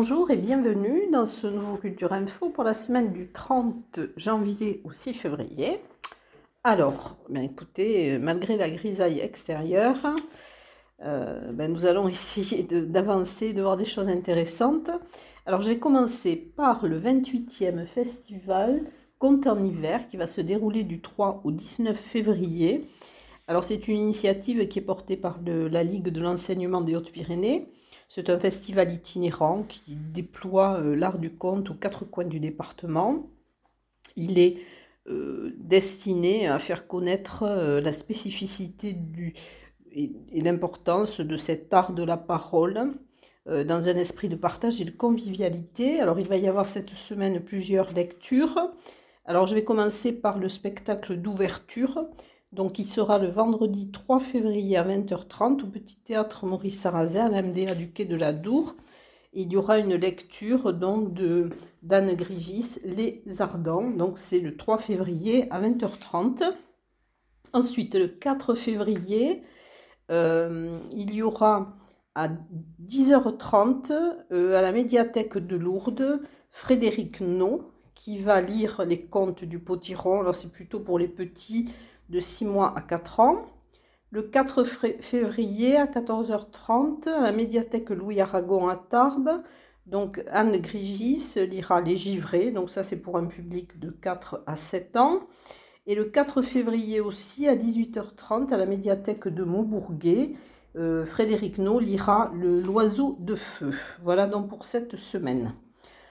Bonjour 0.00 0.30
et 0.30 0.36
bienvenue 0.36 1.10
dans 1.10 1.24
ce 1.24 1.48
nouveau 1.48 1.76
Culture 1.76 2.12
Info 2.12 2.50
pour 2.50 2.62
la 2.62 2.72
semaine 2.72 3.12
du 3.12 3.32
30 3.32 3.98
janvier 4.16 4.80
au 4.84 4.92
6 4.92 5.12
février. 5.12 5.80
Alors, 6.62 7.16
bien 7.28 7.42
écoutez, 7.42 8.16
malgré 8.18 8.56
la 8.56 8.70
grisaille 8.70 9.18
extérieure, 9.18 10.14
euh, 11.02 11.50
ben, 11.50 11.72
nous 11.72 11.84
allons 11.84 12.06
essayer 12.08 12.62
d'avancer, 12.62 13.52
de, 13.52 13.60
voir 13.60 13.76
des 13.76 13.86
choses 13.86 14.06
intéressantes. 14.08 14.88
Alors, 15.46 15.62
je 15.62 15.70
vais 15.70 15.78
commencer 15.78 16.36
par 16.36 16.86
le 16.86 17.00
28e 17.00 17.84
festival 17.84 18.82
Conte 19.18 19.48
en 19.48 19.64
hiver 19.64 20.08
qui 20.08 20.16
va 20.16 20.28
se 20.28 20.40
dérouler 20.40 20.84
du 20.84 21.00
3 21.00 21.40
au 21.42 21.50
19 21.50 21.96
février. 21.96 22.88
Alors, 23.48 23.64
c'est 23.64 23.88
une 23.88 23.96
initiative 23.96 24.68
qui 24.68 24.78
est 24.78 24.82
portée 24.82 25.16
par 25.16 25.40
la 25.44 25.82
Ligue 25.82 26.10
de 26.10 26.20
l'enseignement 26.20 26.82
des 26.82 26.94
Hautes-Pyrénées 26.94 27.66
c'est 28.08 28.30
un 28.30 28.38
festival 28.38 28.92
itinérant 28.92 29.64
qui 29.68 29.94
déploie 29.94 30.80
euh, 30.80 30.96
l'art 30.96 31.18
du 31.18 31.30
conte 31.30 31.70
aux 31.70 31.74
quatre 31.74 32.04
coins 32.06 32.24
du 32.24 32.40
département. 32.40 33.28
Il 34.16 34.38
est 34.38 34.58
euh, 35.08 35.54
destiné 35.58 36.48
à 36.48 36.58
faire 36.58 36.86
connaître 36.86 37.42
euh, 37.42 37.80
la 37.82 37.92
spécificité 37.92 38.96
et, 39.92 40.12
l'importance 40.32 41.20
de 41.20 41.36
cet 41.36 41.72
art 41.72 41.92
de 41.92 42.02
la 42.02 42.16
parole 42.16 42.92
dans 43.46 43.88
un 43.88 43.96
esprit 43.96 44.28
de 44.28 44.36
partage 44.36 44.78
et 44.78 44.84
de 44.84 44.90
convivialité. 44.90 46.00
Alors 46.00 46.20
il 46.20 46.28
va 46.28 46.36
y 46.36 46.46
avoir 46.46 46.68
cette 46.68 46.90
semaine 46.90 47.40
plusieurs 47.40 47.94
lectures. 47.94 48.58
Alors 49.24 49.46
je 49.46 49.54
vais 49.54 49.64
commencer 49.64 50.12
par 50.12 50.38
le 50.38 50.50
spectacle 50.50 51.16
d'ouverture 51.16 52.06
donc 52.52 52.78
il 52.78 52.88
sera 52.88 53.18
le 53.18 53.28
vendredi 53.28 53.90
3 53.90 54.20
février 54.20 54.76
à 54.76 54.84
20h30 54.84 55.62
au 55.62 55.66
Petit 55.66 55.96
Théâtre 55.96 56.46
Maurice 56.46 56.80
Sarrazin 56.80 57.26
à 57.26 57.42
l'MDA 57.42 57.74
du 57.74 57.92
Quai 57.92 58.06
de 58.06 58.16
la 58.16 58.32
Dour. 58.32 58.74
Il 59.34 59.52
y 59.52 59.56
aura 59.56 59.78
une 59.78 59.94
lecture 59.94 60.72
donc 60.72 61.12
de 61.12 61.50
d'Anne 61.82 62.14
Grigis, 62.14 62.78
Les 62.84 63.22
Ardents. 63.40 63.90
Donc 63.90 64.16
c'est 64.16 64.40
le 64.40 64.56
3 64.56 64.78
février 64.78 65.46
à 65.52 65.60
20h30. 65.60 66.54
Ensuite, 67.52 67.94
le 67.94 68.08
4 68.08 68.54
février, 68.54 69.42
euh, 70.10 70.78
il 70.92 71.14
y 71.14 71.22
aura 71.22 71.76
à 72.14 72.28
10h30 72.82 73.92
euh, 74.32 74.58
à 74.58 74.62
la 74.62 74.72
médiathèque 74.72 75.36
de 75.36 75.56
Lourdes 75.56 76.20
Frédéric 76.50 77.20
No 77.20 77.70
qui 77.94 78.18
va 78.18 78.40
lire 78.40 78.84
les 78.86 79.04
contes 79.04 79.44
du 79.44 79.58
potiron. 79.58 80.20
Alors 80.20 80.34
c'est 80.34 80.50
plutôt 80.50 80.80
pour 80.80 80.98
les 80.98 81.08
petits 81.08 81.68
de 82.08 82.20
6 82.20 82.46
mois 82.46 82.74
à 82.76 82.80
4 82.80 83.20
ans. 83.20 83.46
Le 84.10 84.22
4 84.22 84.64
février 84.64 85.76
à 85.76 85.86
14h30, 85.86 87.08
à 87.08 87.20
la 87.20 87.32
médiathèque 87.32 87.90
Louis 87.90 88.20
Aragon 88.20 88.68
à 88.68 88.76
Tarbes, 88.76 89.42
donc 89.86 90.22
Anne 90.30 90.56
Grigis 90.58 91.34
lira 91.48 91.80
Les 91.80 91.96
Givrés, 91.96 92.50
donc 92.50 92.70
ça 92.70 92.82
c'est 92.82 93.00
pour 93.00 93.16
un 93.16 93.26
public 93.26 93.78
de 93.78 93.90
4 93.90 94.42
à 94.46 94.56
7 94.56 94.96
ans. 94.96 95.20
Et 95.86 95.94
le 95.94 96.04
4 96.04 96.42
février 96.42 97.00
aussi, 97.00 97.48
à 97.48 97.56
18h30, 97.56 98.52
à 98.52 98.58
la 98.58 98.66
médiathèque 98.66 99.28
de 99.28 99.44
Montbourguet, 99.44 100.32
euh, 100.76 101.06
Frédéric 101.06 101.56
No 101.56 101.80
lira 101.80 102.30
Le 102.34 102.60
L'Oiseau 102.60 103.16
de 103.20 103.34
Feu. 103.34 103.74
Voilà 104.02 104.26
donc 104.26 104.48
pour 104.48 104.66
cette 104.66 104.96
semaine. 104.96 105.54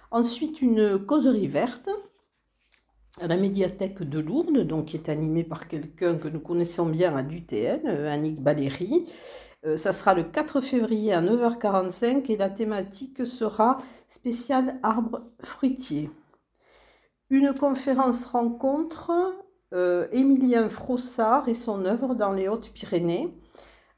Ensuite, 0.09 0.61
une 0.63 0.97
causerie 0.97 1.47
verte 1.47 1.89
à 3.19 3.27
la 3.27 3.37
médiathèque 3.37 4.03
de 4.03 4.19
Lourdes, 4.19 4.59
donc 4.59 4.85
qui 4.87 4.97
est 4.97 5.09
animée 5.09 5.43
par 5.43 5.67
quelqu'un 5.67 6.17
que 6.17 6.27
nous 6.27 6.39
connaissons 6.39 6.85
bien 6.85 7.15
à 7.15 7.23
DUTN, 7.23 7.81
euh, 7.85 8.11
Annick 8.11 8.41
Baléry. 8.41 9.07
Euh, 9.65 9.77
ça 9.77 9.91
sera 9.93 10.13
le 10.13 10.23
4 10.23 10.61
février 10.61 11.13
à 11.13 11.21
9h45 11.21 12.31
et 12.31 12.37
la 12.37 12.49
thématique 12.49 13.25
sera 13.25 13.79
spéciale 14.07 14.79
arbre 14.83 15.23
fruitier. 15.41 16.09
Une 17.29 17.53
conférence 17.53 18.25
rencontre 18.25 19.11
euh, 19.73 20.07
Émilien 20.11 20.69
Frossard 20.69 21.49
et 21.49 21.55
son 21.55 21.85
œuvre 21.85 22.15
dans 22.15 22.31
les 22.31 22.47
Hautes-Pyrénées. 22.47 23.33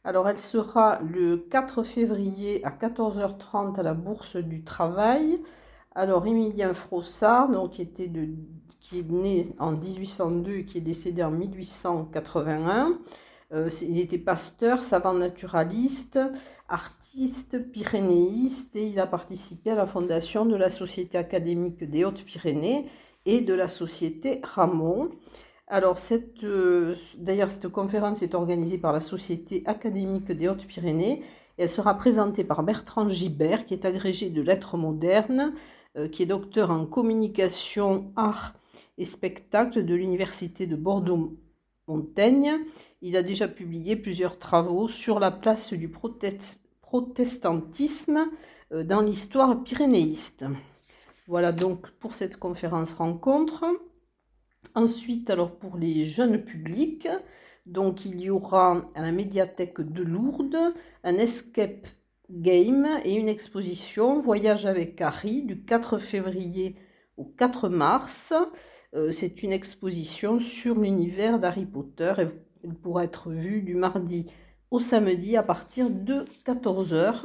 Alors 0.03 0.29
elle 0.29 0.39
sera 0.39 0.99
le 1.01 1.37
4 1.37 1.83
février 1.83 2.65
à 2.65 2.71
14h30 2.71 3.77
à 3.77 3.83
la 3.83 3.93
Bourse 3.93 4.37
du 4.37 4.63
Travail. 4.63 5.41
Alors 5.99 6.25
Émilien 6.25 6.73
Frossard, 6.73 7.49
donc, 7.49 7.71
qui 7.71 7.81
était 7.81 8.07
de 8.07 8.29
qui 8.79 8.99
est 8.99 9.09
né 9.09 9.49
en 9.59 9.73
1802 9.73 10.59
et 10.59 10.63
qui 10.63 10.77
est 10.77 10.81
décédé 10.81 11.21
en 11.23 11.29
1881. 11.29 12.97
Euh, 13.51 13.69
il 13.81 13.99
était 13.99 14.17
pasteur, 14.17 14.81
savant 14.85 15.13
naturaliste, 15.13 16.17
artiste, 16.69 17.69
pyrénéiste 17.73 18.77
et 18.77 18.87
il 18.87 18.99
a 19.01 19.07
participé 19.07 19.71
à 19.71 19.75
la 19.75 19.85
fondation 19.85 20.45
de 20.45 20.55
la 20.55 20.69
Société 20.69 21.17
académique 21.17 21.83
des 21.83 22.05
Hautes-Pyrénées 22.05 22.85
et 23.25 23.41
de 23.41 23.53
la 23.53 23.67
Société 23.67 24.39
Ramon. 24.41 25.09
Alors, 25.67 25.97
cette, 25.97 26.45
euh, 26.45 26.95
d'ailleurs, 27.17 27.49
cette 27.49 27.67
conférence 27.67 28.21
est 28.21 28.35
organisée 28.35 28.77
par 28.77 28.93
la 28.93 29.01
Société 29.01 29.63
académique 29.65 30.31
des 30.31 30.47
Hautes-Pyrénées 30.47 31.23
et 31.57 31.63
elle 31.63 31.69
sera 31.69 31.95
présentée 31.95 32.45
par 32.45 32.63
Bertrand 32.63 33.09
Gibert, 33.09 33.65
qui 33.65 33.73
est 33.73 33.83
agrégé 33.83 34.29
de 34.29 34.41
lettres 34.41 34.77
modernes, 34.77 35.51
qui 36.11 36.23
est 36.23 36.27
docteur 36.27 36.71
en 36.71 36.85
communication, 36.85 38.13
art 38.15 38.53
et 38.99 39.05
spectacle 39.05 39.83
de 39.85 39.95
l'Université 39.95 40.67
de 40.67 40.75
Bordeaux-Montaigne. 40.75 42.59
Il 43.01 43.15
a 43.15 43.23
déjà 43.23 43.47
publié 43.47 43.95
plusieurs 43.95 44.37
travaux 44.37 44.89
sur 44.89 45.19
la 45.19 45.31
place 45.31 45.73
du 45.73 45.89
protestantisme 45.89 48.27
euh, 48.73 48.83
dans 48.83 49.01
l'histoire 49.01 49.63
pyrénéiste. 49.63 50.45
Voilà 51.27 51.53
donc 51.53 51.89
pour 51.91 52.13
cette 52.13 52.35
conférence 52.37 52.91
rencontre. 52.93 53.65
Ensuite, 54.75 55.29
alors 55.29 55.57
pour 55.57 55.77
les 55.77 56.03
jeunes 56.03 56.43
publics, 56.43 57.07
donc 57.65 58.03
il 58.05 58.19
y 58.19 58.29
aura 58.29 58.85
à 58.95 59.01
la 59.01 59.13
médiathèque 59.13 59.79
de 59.79 60.03
Lourdes 60.03 60.73
un 61.03 61.15
escape 61.15 61.87
game 62.29 62.87
et 63.03 63.15
une 63.15 63.29
exposition 63.29 64.21
Voyage 64.21 64.65
avec 64.65 64.99
Harry 65.01 65.43
du 65.43 65.63
4 65.63 65.97
février 65.97 66.75
au 67.17 67.25
4 67.25 67.69
mars. 67.69 68.33
Euh, 68.95 69.11
c'est 69.11 69.43
une 69.43 69.51
exposition 69.51 70.39
sur 70.39 70.79
l'univers 70.79 71.39
d'Harry 71.39 71.65
Potter. 71.65 72.13
Elle 72.17 72.73
pourra 72.81 73.03
être 73.03 73.29
vue 73.29 73.61
du 73.61 73.75
mardi 73.75 74.27
au 74.71 74.79
samedi 74.79 75.37
à 75.37 75.43
partir 75.43 75.89
de 75.89 76.25
14h. 76.45 77.23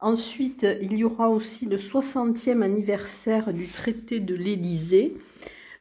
Ensuite, 0.00 0.66
il 0.80 0.96
y 0.96 1.04
aura 1.04 1.28
aussi 1.28 1.66
le 1.66 1.76
60e 1.76 2.62
anniversaire 2.62 3.52
du 3.52 3.68
traité 3.68 4.18
de 4.18 4.34
l'Élysée, 4.34 5.16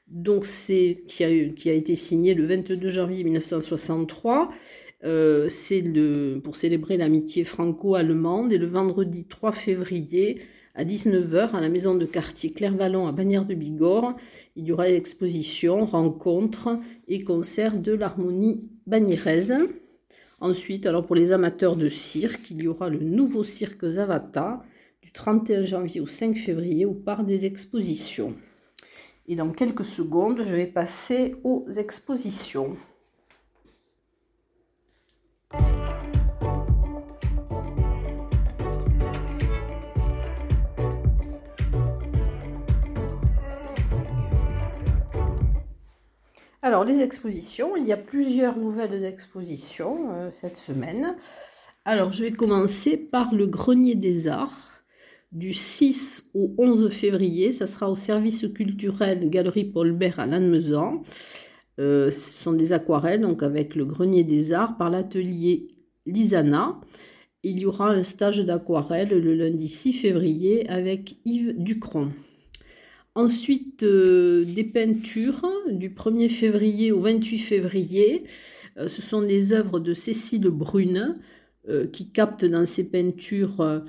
donc 0.07 0.45
c'est 0.45 1.03
qui 1.07 1.23
a, 1.23 1.49
qui 1.49 1.69
a 1.69 1.73
été 1.73 1.95
signé 1.95 2.35
le 2.35 2.45
22 2.45 2.89
janvier 2.89 3.23
1963. 3.23 4.51
Euh, 5.03 5.49
c'est 5.49 5.83
pour 6.43 6.55
célébrer 6.55 6.97
l'amitié 6.97 7.43
franco-allemande 7.43 8.51
et 8.51 8.57
le 8.57 8.67
vendredi 8.67 9.25
3 9.25 9.51
février 9.51 10.39
à 10.75 10.85
19h, 10.85 11.53
à 11.53 11.59
la 11.59 11.69
maison 11.69 11.95
de 11.95 12.05
quartier 12.05 12.51
Clairvallon 12.51 13.07
à 13.07 13.11
Bagnères 13.11 13.45
de 13.45 13.53
Bigorre, 13.53 14.15
il 14.55 14.65
y 14.65 14.71
aura 14.71 14.87
l'exposition, 14.87 15.85
rencontres 15.85 16.79
et 17.07 17.23
concerts 17.23 17.77
de 17.77 17.91
l'harmonie 17.91 18.69
bagnéraise. 18.87 19.53
Ensuite, 20.39 20.85
alors 20.85 21.05
pour 21.05 21.15
les 21.15 21.33
amateurs 21.33 21.75
de 21.75 21.89
cirque, 21.89 22.51
il 22.51 22.63
y 22.63 22.67
aura 22.67 22.89
le 22.89 22.99
nouveau 22.99 23.43
cirque 23.43 23.85
Zavata 23.85 24.63
du 25.01 25.11
31 25.11 25.63
janvier 25.63 25.99
au 25.99 26.07
5 26.07 26.37
février 26.37 26.85
au 26.85 26.93
parc 26.93 27.25
des 27.25 27.45
expositions. 27.45 28.33
Et 29.27 29.35
dans 29.35 29.51
quelques 29.51 29.85
secondes, 29.85 30.43
je 30.43 30.55
vais 30.55 30.67
passer 30.67 31.35
aux 31.43 31.65
expositions. 31.75 32.77
Alors, 46.63 46.83
les 46.83 46.99
expositions, 46.99 47.75
il 47.75 47.87
y 47.87 47.91
a 47.91 47.97
plusieurs 47.97 48.55
nouvelles 48.55 49.03
expositions 49.03 50.11
euh, 50.13 50.29
cette 50.31 50.55
semaine. 50.55 51.15
Alors, 51.85 52.11
je 52.11 52.21
vais 52.21 52.31
commencer 52.31 52.97
par 52.97 53.33
le 53.33 53.47
Grenier 53.47 53.95
des 53.95 54.27
Arts 54.27 54.83
du 55.31 55.55
6 55.55 56.29
au 56.35 56.53
11 56.59 56.89
février. 56.89 57.51
Ça 57.51 57.65
sera 57.65 57.89
au 57.89 57.95
service 57.95 58.45
culturel 58.53 59.31
Galerie 59.31 59.65
Paul 59.65 59.91
Bert 59.93 60.19
à 60.19 60.27
Lannemezan. 60.27 61.01
Euh, 61.79 62.11
ce 62.11 62.31
sont 62.31 62.53
des 62.53 62.73
aquarelles, 62.73 63.21
donc 63.21 63.41
avec 63.41 63.73
le 63.73 63.85
Grenier 63.85 64.23
des 64.23 64.53
Arts 64.53 64.77
par 64.77 64.91
l'atelier 64.91 65.69
Lisana. 66.05 66.79
Il 67.41 67.59
y 67.59 67.65
aura 67.65 67.89
un 67.89 68.03
stage 68.03 68.45
d'aquarelle 68.45 69.09
le 69.09 69.33
lundi 69.33 69.67
6 69.67 69.93
février 69.93 70.69
avec 70.69 71.15
Yves 71.25 71.55
Ducron. 71.57 72.11
Ensuite, 73.13 73.83
euh, 73.83 74.45
des 74.45 74.63
peintures 74.63 75.45
du 75.69 75.89
1er 75.89 76.29
février 76.29 76.93
au 76.93 77.01
28 77.01 77.39
février. 77.39 78.23
Euh, 78.77 78.87
ce 78.87 79.01
sont 79.01 79.21
des 79.21 79.51
œuvres 79.51 79.81
de 79.81 79.93
Cécile 79.93 80.47
Brune 80.47 81.19
euh, 81.67 81.87
qui 81.87 82.09
capte 82.09 82.45
dans 82.45 82.65
ses 82.65 82.85
peintures 82.85 83.83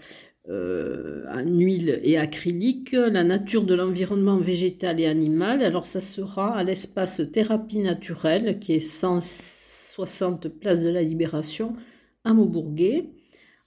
en 0.49 1.47
huile 1.47 2.01
et 2.03 2.19
acrylique, 2.19 2.93
la 2.93 3.23
nature 3.23 3.63
de 3.63 3.77
l'environnement 3.77 4.39
végétal 4.39 4.99
et 4.99 5.07
animal. 5.07 5.63
Alors 5.63 5.87
ça 5.87 6.01
sera 6.01 6.57
à 6.57 6.65
l'espace 6.65 7.23
thérapie 7.33 7.79
naturelle 7.79 8.59
qui 8.59 8.73
est 8.73 8.81
160 8.81 10.49
place 10.49 10.83
de 10.83 10.89
la 10.89 11.03
Libération 11.03 11.77
à 12.25 12.35
Maubourguet. 12.35 13.05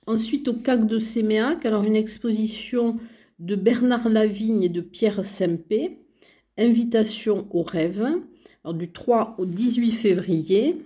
Ensuite 0.05 0.49
au 0.49 0.53
CAC 0.53 0.85
de 0.85 0.99
Séméac, 0.99 1.65
alors 1.65 1.85
une 1.85 1.95
exposition 1.95 2.97
de 3.39 3.55
Bernard 3.55 4.09
Lavigne 4.09 4.63
et 4.63 4.69
de 4.69 4.81
Pierre 4.81 5.23
Sempé, 5.23 5.99
Invitation 6.57 7.47
au 7.51 7.63
rêve, 7.63 8.07
du 8.73 8.91
3 8.91 9.35
au 9.37 9.45
18 9.45 9.91
février. 9.91 10.77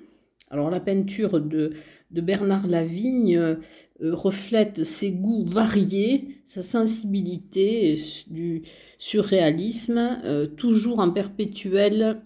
Alors 0.49 0.71
la 0.71 0.79
peinture 0.79 1.39
de, 1.39 1.73
de 2.11 2.21
Bernard 2.21 2.67
Lavigne 2.67 3.37
euh, 3.37 3.55
reflète 4.01 4.83
ses 4.83 5.11
goûts 5.11 5.45
variés, 5.45 6.41
sa 6.45 6.61
sensibilité 6.61 8.01
du 8.27 8.63
surréalisme, 8.97 10.17
euh, 10.23 10.47
toujours 10.47 10.99
en 10.99 11.11
perpétuelle 11.11 12.21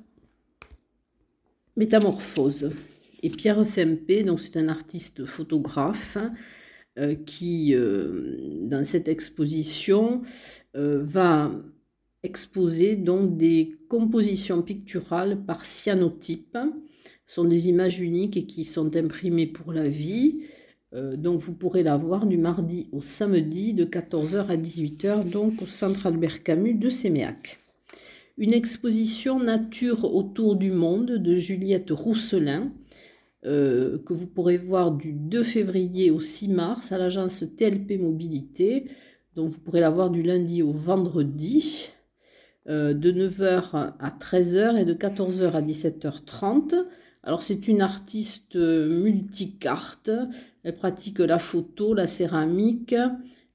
métamorphose. 1.76 2.72
Et 3.24 3.30
Pierre 3.30 3.66
Sempé, 3.66 4.24
donc 4.24 4.40
c'est 4.40 4.58
un 4.58 4.70
artiste 4.70 5.26
photographe 5.26 6.18
euh, 6.18 6.30
qui, 7.26 7.76
dans 7.76 8.84
cette 8.84 9.08
exposition, 9.08 10.22
va 10.74 11.52
exposer 12.24 12.96
donc 12.96 13.38
des 13.38 13.78
compositions 13.90 14.62
picturales 14.62 15.44
par 15.46 15.66
cyanotype 15.66 16.58
sont 17.26 17.46
des 17.46 17.68
images 17.68 18.00
uniques 18.00 18.38
et 18.38 18.46
qui 18.46 18.64
sont 18.64 18.96
imprimées 18.96 19.48
pour 19.48 19.74
la 19.74 19.88
vie. 19.88 20.42
Euh, 20.94 21.16
donc 21.16 21.42
vous 21.42 21.54
pourrez 21.54 21.84
la 21.84 21.98
voir 21.98 22.26
du 22.26 22.38
mardi 22.38 22.88
au 22.92 23.02
samedi 23.02 23.74
de 23.74 23.86
14h 23.86 24.48
à 24.48 24.58
18h, 24.58 25.30
donc 25.30 25.62
au 25.62 25.66
Centre 25.66 26.06
Albert 26.06 26.44
Camus 26.44 26.76
de 26.76 26.90
Séméac. 26.90 27.60
Une 28.38 28.54
exposition 28.54 29.40
Nature 29.40 30.14
autour 30.16 30.56
du 30.56 30.72
monde 30.72 31.12
de 31.12 31.36
Juliette 31.36 31.92
Rousselin, 31.92 32.72
euh, 33.46 33.98
que 34.06 34.14
vous 34.14 34.28
pourrez 34.28 34.58
voir 34.58 34.92
du 34.92 35.14
2 35.14 35.44
février 35.44 36.12
au 36.12 36.20
6 36.20 36.48
mars 36.48 36.92
à 36.92 36.98
l'agence 36.98 37.44
TLP 37.58 38.00
Mobilité. 38.00 38.90
Donc 39.36 39.50
vous 39.50 39.60
pourrez 39.60 39.82
la 39.82 39.90
voir 39.90 40.10
du 40.10 40.24
lundi 40.24 40.62
au 40.62 40.72
vendredi, 40.72 41.90
euh, 42.70 42.94
de 42.94 43.12
9h 43.12 43.94
à 44.00 44.18
13h 44.20 44.78
et 44.78 44.86
de 44.86 44.94
14h 44.94 45.52
à 45.52 45.62
17h30. 45.62 46.86
Alors 47.24 47.44
c'est 47.44 47.68
une 47.68 47.82
artiste 47.82 48.56
multicarte. 48.56 50.12
Elle 50.64 50.76
pratique 50.76 51.20
la 51.20 51.40
photo, 51.40 51.94
la 51.94 52.08
céramique, 52.08 52.96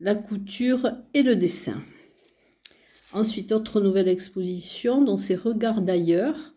la 0.00 0.14
couture 0.14 0.90
et 1.14 1.22
le 1.22 1.36
dessin. 1.36 1.78
Ensuite, 3.12 3.52
autre 3.52 3.80
nouvelle 3.80 4.08
exposition, 4.08 5.02
dont 5.02 5.16
c'est 5.16 5.34
Regards 5.34 5.80
d'ailleurs, 5.80 6.54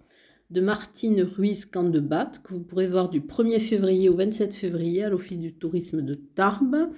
de 0.52 0.62
Martine 0.62 1.24
Ruiz 1.24 1.66
Candebat, 1.66 2.32
que 2.44 2.54
vous 2.54 2.60
pourrez 2.60 2.88
voir 2.88 3.10
du 3.10 3.22
1er 3.22 3.60
février 3.60 4.10
au 4.10 4.16
27 4.16 4.54
février 4.54 5.04
à 5.04 5.10
l'Office 5.10 5.40
du 5.40 5.54
tourisme 5.54 6.02
de 6.02 6.14
Tarbes. 6.14 6.90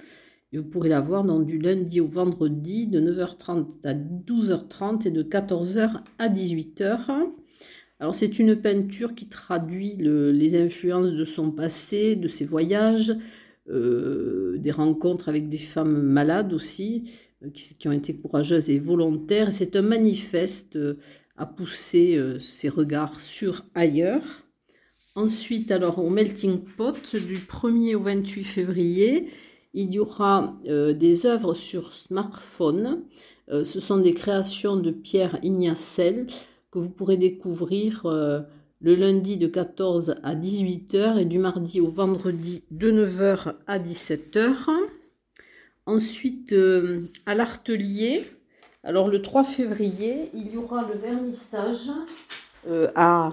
Et 0.52 0.58
vous 0.58 0.64
pourrez 0.64 0.88
la 0.88 1.00
voir 1.00 1.24
du 1.44 1.58
lundi 1.58 2.00
au 2.00 2.06
vendredi 2.06 2.86
de 2.86 3.00
9h30 3.00 3.66
à 3.84 3.94
12h30 3.94 5.06
et 5.06 5.10
de 5.10 5.22
14h 5.22 6.00
à 6.18 6.28
18h. 6.28 7.28
Alors 8.00 8.14
c'est 8.14 8.38
une 8.38 8.56
peinture 8.56 9.14
qui 9.14 9.28
traduit 9.28 9.96
les 9.96 10.60
influences 10.60 11.12
de 11.12 11.24
son 11.24 11.50
passé, 11.52 12.16
de 12.16 12.28
ses 12.28 12.44
voyages, 12.44 13.14
euh, 13.70 14.58
des 14.58 14.72
rencontres 14.72 15.28
avec 15.28 15.48
des 15.48 15.58
femmes 15.58 16.02
malades 16.02 16.52
aussi, 16.52 17.10
euh, 17.42 17.50
qui, 17.50 17.88
ont 17.88 17.92
été 17.92 18.14
courageuses 18.14 18.68
et 18.68 18.78
volontaires. 18.78 19.52
C'est 19.52 19.76
un 19.76 19.82
manifeste 19.82 20.76
euh, 20.76 20.98
à 21.36 21.46
pousser 21.46 22.18
ses 22.40 22.68
regards 22.68 23.20
sur 23.20 23.64
ailleurs. 23.74 24.22
Ensuite, 25.14 25.70
alors 25.70 25.98
au 25.98 26.10
Melting 26.10 26.60
Pot, 26.60 27.16
du 27.16 27.38
1er 27.38 27.94
au 27.96 28.02
28 28.02 28.44
février, 28.44 29.28
il 29.72 29.92
y 29.92 29.98
aura 29.98 30.56
des 30.64 31.26
œuvres 31.26 31.54
sur 31.54 31.92
smartphone. 31.92 33.02
ce 33.48 33.80
sont 33.80 33.98
des 33.98 34.14
créations 34.14 34.76
de 34.76 34.90
Pierre 34.90 35.38
Ignacel 35.42 36.28
que 36.74 36.80
vous 36.80 36.90
pourrez 36.90 37.16
découvrir 37.16 38.04
euh, 38.06 38.40
le 38.80 38.96
lundi 38.96 39.36
de 39.36 39.46
14 39.46 40.16
à 40.24 40.34
18h 40.34 41.18
et 41.20 41.24
du 41.24 41.38
mardi 41.38 41.80
au 41.80 41.88
vendredi 41.88 42.64
de 42.72 42.90
9h 42.90 43.54
à 43.68 43.78
17h. 43.78 44.56
Ensuite, 45.86 46.52
euh, 46.52 47.02
à 47.26 47.36
l'Artelier, 47.36 48.24
alors 48.84 49.08
le 49.08 49.20
3 49.20 49.44
février, 49.44 50.30
il 50.34 50.52
y 50.52 50.56
aura 50.56 50.86
le 50.86 50.98
vernissage 50.98 51.90
euh, 52.68 52.88
à 52.94 53.32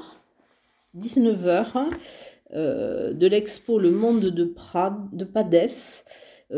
19h 0.97 1.85
de 2.53 3.27
l'expo 3.27 3.79
Le 3.79 3.91
Monde 3.91 4.23
de, 4.27 4.43
Prades, 4.43 5.07
de 5.13 5.23
Padès. 5.23 6.03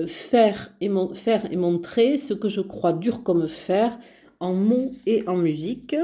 faire, 0.07 0.73
et 0.81 0.89
faire 1.13 1.51
et 1.51 1.55
montrer 1.55 2.17
ce 2.17 2.33
que 2.33 2.49
je 2.49 2.61
crois 2.61 2.93
dur 2.93 3.21
comme 3.21 3.47
fer 3.47 3.99
en 4.39 4.53
mots 4.53 4.91
et 5.05 5.23
en 5.27 5.37
musique. 5.37 5.95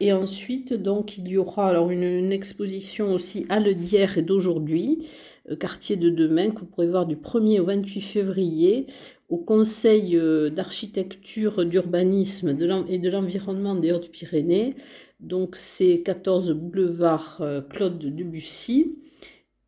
Et 0.00 0.12
ensuite, 0.12 0.74
donc, 0.74 1.16
il 1.16 1.28
y 1.28 1.38
aura 1.38 1.68
alors 1.68 1.90
une, 1.90 2.30
exposition 2.32 3.14
aussi 3.14 3.46
à 3.48 3.60
d'hier 3.60 4.18
et 4.18 4.22
d'aujourd'hui, 4.22 5.08
euh, 5.50 5.56
quartier 5.56 5.96
de 5.96 6.10
demain, 6.10 6.50
que 6.50 6.60
vous 6.60 6.66
pourrez 6.66 6.88
voir 6.88 7.06
du 7.06 7.16
1er 7.16 7.60
au 7.60 7.64
28 7.64 8.00
février 8.02 8.86
au 9.28 9.38
Conseil 9.38 10.16
euh, 10.16 10.50
d'architecture, 10.50 11.64
d'urbanisme 11.64 12.56
et 12.88 12.98
de 12.98 13.10
l'environnement 13.10 13.74
des 13.74 13.92
Hautes-Pyrénées. 13.92 14.76
Donc, 15.20 15.56
c'est 15.56 16.02
14 16.02 16.52
boulevard 16.52 17.38
euh, 17.40 17.60
Claude 17.60 17.98
Debussy 17.98 18.98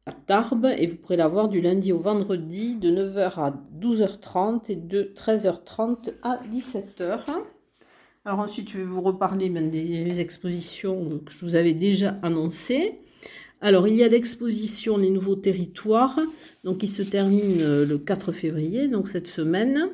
à 0.07 0.13
Tarbes 0.13 0.69
et 0.79 0.87
vous 0.87 0.97
pourrez 0.97 1.17
la 1.17 1.29
voir 1.29 1.49
du 1.49 1.61
lundi 1.61 1.93
au 1.93 1.99
vendredi 1.99 2.77
de 2.77 2.91
9h 2.91 3.41
à 3.41 3.63
12h30 3.79 4.73
et 4.73 4.77
de 4.77 5.13
13h30 5.15 6.15
à 6.23 6.41
17h. 6.51 7.21
Alors 8.25 8.41
ensuite, 8.41 8.71
je 8.71 8.79
vais 8.79 8.85
vous 8.85 9.03
reparler 9.03 9.51
ben, 9.51 9.71
des 9.71 10.21
expositions 10.21 11.09
que 11.25 11.33
je 11.33 11.45
vous 11.45 11.57
avais 11.57 11.75
déjà 11.75 12.17
annoncées. 12.23 13.01
Alors, 13.61 13.89
il 13.89 13.97
y 13.97 14.05
a 14.05 14.09
l'exposition 14.09 14.97
Les 14.97 15.11
Nouveaux 15.11 15.35
Territoires, 15.35 16.21
donc 16.63 16.79
qui 16.79 16.89
se 16.89 17.03
termine 17.03 17.61
euh, 17.61 17.85
le 17.85 17.99
4 17.99 18.31
février, 18.31 18.87
donc 18.87 19.09
cette 19.09 19.27
semaine. 19.27 19.89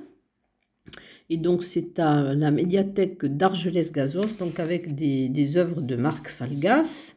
Et 1.30 1.38
donc, 1.38 1.64
c'est 1.64 1.98
à 1.98 2.34
la 2.34 2.50
médiathèque 2.50 3.24
d'Argelès-Gazos, 3.24 4.36
donc 4.38 4.60
avec 4.60 4.94
des, 4.94 5.56
œuvres 5.56 5.80
de 5.80 5.96
Marc 5.96 6.28
Falgas. 6.28 7.16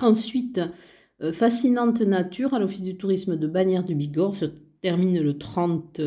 Ensuite, 0.00 0.60
euh, 1.22 1.32
Fascinante 1.32 2.00
Nature 2.00 2.54
à 2.54 2.58
l'Office 2.58 2.82
du 2.82 2.96
tourisme 2.96 3.36
de 3.36 3.46
Bagnères 3.46 3.84
de 3.84 3.94
Bigorre 3.94 4.34
se 4.34 4.46
termine 4.80 5.20
le 5.20 5.38
30 5.38 6.00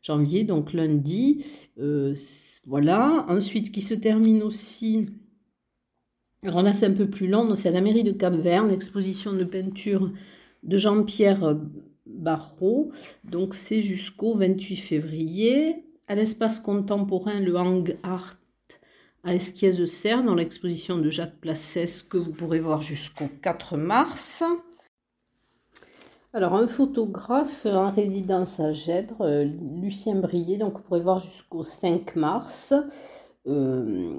janvier, 0.00 0.44
donc 0.44 0.72
lundi. 0.72 1.44
Euh, 1.78 2.14
voilà. 2.66 3.26
Ensuite, 3.28 3.70
qui 3.70 3.82
se 3.82 3.94
termine 3.94 4.42
aussi. 4.42 5.06
Alors 6.44 6.62
là, 6.62 6.72
c'est 6.72 6.86
un 6.86 6.92
peu 6.92 7.08
plus 7.08 7.26
long. 7.26 7.54
C'est 7.54 7.68
à 7.68 7.72
la 7.72 7.80
mairie 7.80 8.04
de 8.04 8.12
Cap-Vert, 8.12 8.66
l'exposition 8.66 9.32
de 9.32 9.44
peinture 9.44 10.10
de 10.62 10.78
Jean-Pierre 10.78 11.56
Barrault. 12.06 12.90
Donc, 13.24 13.54
c'est 13.54 13.82
jusqu'au 13.82 14.34
28 14.34 14.76
février. 14.76 15.84
À 16.06 16.14
l'espace 16.14 16.58
contemporain, 16.58 17.40
le 17.40 17.56
Hang 17.56 17.96
Art 18.02 18.36
à 19.24 19.34
Esquiez-Serre, 19.34 20.22
dans 20.22 20.34
l'exposition 20.34 20.98
de 20.98 21.10
Jacques 21.10 21.40
Placès, 21.40 22.04
que 22.08 22.16
vous 22.16 22.32
pourrez 22.32 22.60
voir 22.60 22.82
jusqu'au 22.82 23.28
4 23.42 23.76
mars. 23.76 24.42
Alors, 26.32 26.54
un 26.54 26.66
photographe 26.66 27.66
en 27.66 27.90
résidence 27.90 28.60
à 28.60 28.72
Gèdre, 28.72 29.22
euh, 29.22 29.44
Lucien 29.44 30.14
Brier, 30.14 30.56
donc 30.56 30.76
vous 30.76 30.82
pourrez 30.82 31.00
voir 31.00 31.20
jusqu'au 31.20 31.62
5 31.62 32.16
mars, 32.16 32.74
euh, 33.46 34.18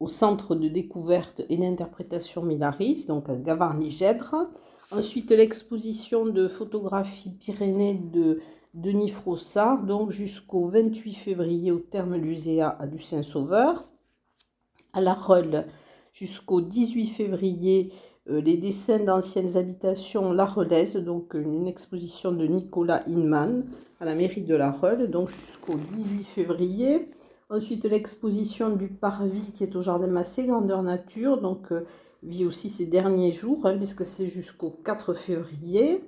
au 0.00 0.08
Centre 0.08 0.54
de 0.54 0.68
découverte 0.68 1.42
et 1.48 1.56
d'interprétation 1.56 2.42
Milaris, 2.42 3.06
donc 3.06 3.28
à 3.28 3.36
Gavarnie-Gèdre. 3.36 4.48
Ensuite, 4.90 5.30
l'exposition 5.30 6.26
de 6.26 6.48
photographie 6.48 7.30
Pyrénées 7.30 7.94
de 7.94 8.40
Denis 8.74 9.10
Frossard, 9.10 9.82
donc 9.82 10.10
jusqu'au 10.10 10.66
28 10.66 11.14
février 11.14 11.72
au 11.72 11.78
terme 11.78 12.16
Luséa 12.16 12.68
à 12.68 12.86
Lucin-Sauveur. 12.86 13.88
À 14.92 15.00
La 15.00 15.14
Reule, 15.14 15.66
jusqu'au 16.12 16.60
18 16.60 17.06
février 17.08 17.92
euh, 18.30 18.40
les 18.40 18.56
dessins 18.56 18.98
d'anciennes 18.98 19.56
habitations 19.56 20.32
La 20.32 20.44
Relaise, 20.44 20.96
donc 20.96 21.34
une 21.34 21.66
exposition 21.66 22.32
de 22.32 22.46
Nicolas 22.46 23.02
Inman 23.06 23.64
à 24.00 24.04
la 24.04 24.14
mairie 24.14 24.42
de 24.42 24.54
La 24.54 24.70
Reule, 24.70 25.10
donc 25.10 25.28
jusqu'au 25.30 25.74
18 25.74 26.24
février. 26.24 27.08
Ensuite, 27.50 27.84
l'exposition 27.84 28.76
du 28.76 28.88
Parvis 28.88 29.52
qui 29.54 29.64
est 29.64 29.74
au 29.74 29.80
Jardin 29.80 30.06
Massé, 30.06 30.46
Grandeur 30.46 30.82
Nature, 30.82 31.40
donc 31.40 31.72
euh, 31.72 31.86
vit 32.22 32.44
aussi 32.44 32.68
ces 32.68 32.84
derniers 32.84 33.32
jours, 33.32 33.64
hein, 33.64 33.76
puisque 33.78 34.04
c'est 34.04 34.26
jusqu'au 34.26 34.70
4 34.70 35.14
février. 35.14 36.04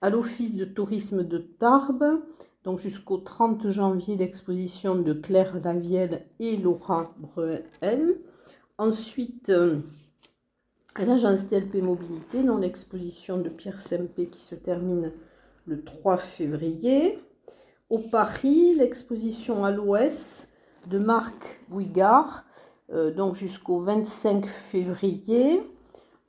À 0.00 0.10
l'Office 0.10 0.54
de 0.54 0.64
tourisme 0.64 1.24
de 1.24 1.38
Tarbes, 1.38 2.20
Donc 2.62 2.78
jusqu'au 2.78 3.16
30 3.16 3.68
janvier, 3.68 4.16
l'exposition 4.16 4.94
de 4.94 5.12
Claire 5.12 5.58
Lavielle 5.62 6.26
et 6.38 6.56
Laura 6.56 7.14
Breuel. 7.18 8.20
Ensuite, 8.78 9.48
euh, 9.48 9.78
l'agence 10.96 11.48
TLP 11.48 11.82
Mobilité, 11.82 12.44
dans 12.44 12.58
l'exposition 12.58 13.38
de 13.38 13.48
Pierre 13.48 13.80
Sempé 13.80 14.26
qui 14.26 14.40
se 14.40 14.54
termine 14.54 15.12
le 15.66 15.82
3 15.82 16.16
février. 16.16 17.18
Au 17.90 17.98
Paris, 17.98 18.74
l'exposition 18.74 19.64
à 19.64 19.72
l'Ouest 19.72 20.48
de 20.88 20.98
Marc 20.98 21.60
Bouigard, 21.68 22.44
euh, 22.92 23.10
donc 23.10 23.34
jusqu'au 23.34 23.78
25 23.78 24.46
février. 24.46 25.60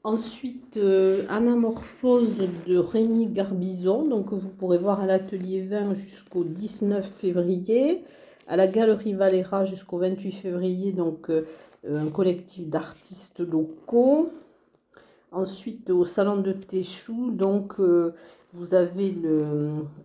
Ensuite, 0.04 0.78
euh, 0.78 1.26
Anamorphose 1.30 2.38
de 2.66 2.78
Rémi 2.78 3.28
Garbizon, 3.28 4.06
donc 4.08 4.32
vous 4.32 4.50
pourrez 4.50 4.78
voir 4.78 5.02
à 5.02 5.06
l'atelier 5.06 5.62
20 5.62 5.96
jusqu'au 5.96 6.44
19 6.44 7.06
février, 7.06 8.04
à 8.48 8.56
la 8.56 8.68
Galerie 8.68 9.14
Valera 9.14 9.66
jusqu'au 9.66 9.98
28 9.98 10.32
février, 10.32 10.92
donc 10.94 11.30
euh, 11.30 11.46
un 11.90 12.08
collectif 12.10 12.68
d'artistes 12.68 13.40
locaux. 13.40 14.32
Ensuite, 15.32 15.90
au 15.90 16.06
Salon 16.06 16.38
de 16.38 16.54
Téchou, 16.54 17.32
donc 17.32 17.80
euh, 17.80 18.14
vous 18.54 18.74
avez 18.74 19.14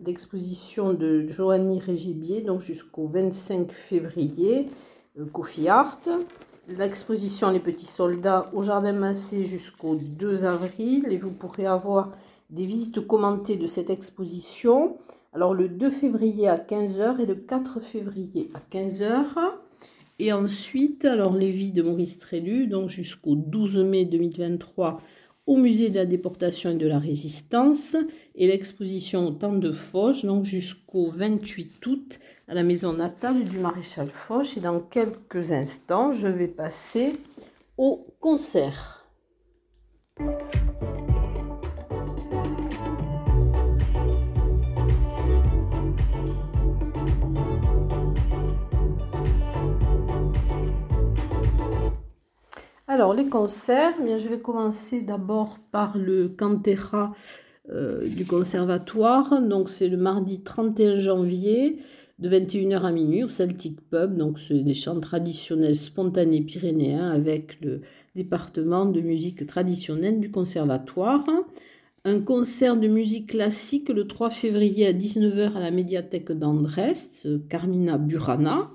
l'exposition 0.05 0.93
de 0.93 1.27
Joanny 1.29 1.79
Régibier, 1.79 2.43
donc 2.43 2.61
jusqu'au 2.61 3.07
25 3.07 3.73
février, 3.73 4.69
Coffee 5.33 5.69
Art 5.69 6.01
l'exposition 6.69 7.51
Les 7.51 7.61
Petits 7.61 7.87
Soldats 7.87 8.51
au 8.53 8.63
Jardin 8.63 8.93
Massé 8.93 9.45
jusqu'au 9.45 9.97
2 9.97 10.45
avril 10.45 11.07
et 11.11 11.19
vous 11.19 11.33
pourrez 11.33 11.67
avoir 11.67 12.13
des 12.51 12.67
visites 12.67 13.07
commentées 13.07 13.57
de 13.57 13.67
cette 13.67 13.91
exposition. 13.91 14.97
Alors 15.33 15.55
le 15.55 15.69
2 15.69 15.91
février 15.91 16.49
à 16.49 16.57
15h 16.57 17.21
et 17.21 17.27
le 17.27 17.35
4 17.35 17.81
février 17.81 18.51
à 18.55 18.61
15h. 18.75 19.25
Et 20.19 20.33
ensuite, 20.33 21.05
alors 21.05 21.37
les 21.37 21.51
vies 21.51 21.73
de 21.73 21.83
Maurice 21.83 22.19
Trélu, 22.19 22.67
donc 22.67 22.89
jusqu'au 22.89 23.35
12 23.35 23.79
mai 23.79 24.05
2023 24.05 25.01
au 25.47 25.57
musée 25.57 25.91
de 25.91 25.97
la 25.97 26.07
déportation 26.07 26.71
et 26.71 26.77
de 26.77 26.87
la 26.87 26.99
résistance 26.99 27.97
et 28.35 28.47
l'exposition 28.47 29.27
au 29.27 29.31
temps 29.33 29.55
de 29.55 29.73
Foch, 29.73 30.25
donc 30.25 30.45
jusqu'au 30.45 31.11
28 31.11 31.87
août 31.87 32.21
à 32.47 32.55
la 32.55 32.63
maison 32.63 32.93
natale 32.93 33.45
du 33.45 33.59
maréchal 33.59 34.09
Foch. 34.09 34.57
Et 34.57 34.61
dans 34.61 34.81
quelques 34.81 35.53
instants, 35.53 36.13
je 36.13 36.29
vais 36.29 36.49
passer 36.49 37.15
au 37.77 38.07
concert. 38.21 39.07
Alors, 52.93 53.15
les 53.15 53.25
concerts, 53.25 53.95
eh 53.99 54.05
bien, 54.05 54.19
je 54.19 54.29
vais 54.29 54.39
commencer 54.39 55.01
d'abord 55.01 55.59
par 55.71 55.97
le 55.97 56.29
Cantera 56.29 57.15
euh, 57.71 58.07
du 58.07 58.27
conservatoire. 58.27 59.41
Donc, 59.41 59.71
c'est 59.71 59.89
le 59.89 59.97
mardi 59.97 60.43
31 60.43 61.01
janvier 61.01 61.79
de 62.19 62.29
21h 62.29 62.83
à 62.83 62.93
minuit 62.93 63.25
au 63.25 63.29
Celtic 63.29 63.81
Pub. 63.89 64.19
Donc, 64.19 64.39
c'est 64.39 64.63
des 64.63 64.75
chants 64.75 65.01
traditionnels 65.01 65.75
spontanés 65.75 66.43
pyrénéens 66.43 67.11
avec 67.11 67.59
le 67.63 67.81
département 68.15 68.85
de 68.85 69.01
musique 69.01 69.47
traditionnelle 69.47 70.21
du 70.21 70.31
conservatoire. 70.31 71.25
Un 72.05 72.21
concert 72.21 72.77
de 72.77 72.89
musique 72.89 73.31
classique 73.31 73.89
le 73.89 74.07
3 74.07 74.29
février 74.29 74.87
à 74.87 74.93
19h 74.93 75.57
à 75.57 75.61
la 75.61 75.71
médiathèque 75.71 76.31
d'Andrest, 76.31 77.27
Carmina 77.49 77.97
Burana. 77.97 78.71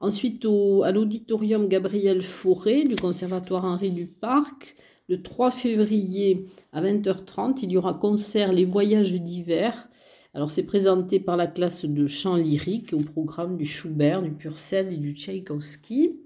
Ensuite, 0.00 0.46
à 0.46 0.92
l'auditorium 0.92 1.68
Gabriel 1.68 2.22
Fauré 2.22 2.84
du 2.84 2.96
Conservatoire 2.96 3.66
Henri 3.66 3.90
Duparc, 3.90 4.74
le 5.10 5.22
3 5.22 5.50
février 5.50 6.46
à 6.72 6.80
20h30, 6.80 7.58
il 7.62 7.72
y 7.72 7.76
aura 7.76 7.92
concert 7.92 8.52
Les 8.52 8.64
Voyages 8.64 9.12
d'hiver. 9.12 9.88
Alors, 10.32 10.50
c'est 10.50 10.62
présenté 10.62 11.20
par 11.20 11.36
la 11.36 11.46
classe 11.46 11.84
de 11.84 12.06
chant 12.06 12.36
lyrique 12.36 12.94
au 12.94 12.98
programme 12.98 13.58
du 13.58 13.66
Schubert, 13.66 14.22
du 14.22 14.30
Purcell 14.30 14.90
et 14.90 14.96
du 14.96 15.10
Tchaïkovski. 15.10 16.16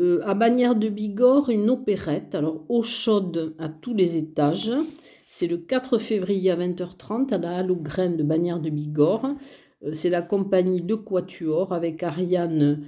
Euh, 0.00 0.20
à 0.24 0.34
Bagnères 0.34 0.74
de 0.74 0.88
Bigorre, 0.88 1.50
une 1.50 1.70
opérette, 1.70 2.34
alors 2.34 2.64
eau 2.68 2.82
chaude 2.82 3.54
à 3.58 3.68
tous 3.68 3.94
les 3.94 4.16
étages. 4.16 4.72
C'est 5.28 5.46
le 5.46 5.58
4 5.58 5.98
février 5.98 6.50
à 6.50 6.56
20h30 6.56 7.32
à 7.34 7.38
la 7.38 7.58
Halle 7.58 7.70
aux 7.70 7.76
de 7.76 8.22
Bagnères 8.24 8.58
de 8.58 8.70
Bigorre. 8.70 9.36
Euh, 9.84 9.92
c'est 9.92 10.10
la 10.10 10.22
compagnie 10.22 10.82
de 10.82 10.94
Quatuor 10.94 11.72
avec 11.72 12.02
Ariane. 12.02 12.84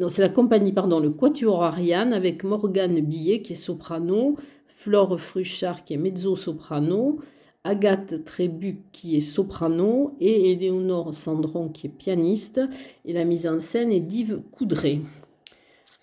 Non, 0.00 0.08
c'est 0.08 0.22
la 0.22 0.28
compagnie, 0.28 0.72
pardon, 0.72 0.98
le 0.98 1.10
Quatuor 1.10 1.62
Ariane 1.62 2.12
avec 2.12 2.44
Morgane 2.44 3.00
Billet 3.00 3.42
qui 3.42 3.52
est 3.52 3.56
soprano, 3.56 4.36
Flore 4.66 5.20
Fruchard 5.20 5.84
qui 5.84 5.94
est 5.94 5.98
mezzo-soprano, 5.98 7.20
Agathe 7.62 8.24
Trébuc 8.24 8.90
qui 8.92 9.16
est 9.16 9.20
soprano 9.20 10.16
et 10.20 10.50
Éléonore 10.50 11.14
Sandron 11.14 11.68
qui 11.68 11.86
est 11.86 11.90
pianiste. 11.90 12.60
Et 13.04 13.12
la 13.12 13.24
mise 13.24 13.46
en 13.46 13.60
scène 13.60 13.92
est 13.92 14.00
d'Yves 14.00 14.42
Coudray. 14.52 15.00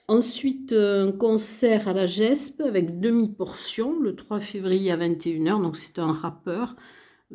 Ensuite, 0.07 0.73
un 0.73 1.11
concert 1.11 1.87
à 1.87 1.93
la 1.93 2.05
GESP 2.05 2.61
avec 2.61 2.99
demi-portion 2.99 3.99
le 3.99 4.15
3 4.15 4.39
février 4.39 4.91
à 4.91 4.97
21h. 4.97 5.61
Donc, 5.61 5.77
c'est 5.77 5.99
un 5.99 6.11
rappeur 6.11 6.75